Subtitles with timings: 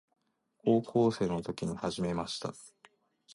[0.57, 2.55] 高校生の時に始めました。